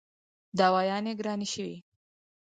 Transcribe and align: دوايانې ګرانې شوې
دوايانې 0.57 1.13
ګرانې 1.19 1.47
شوې 1.53 1.75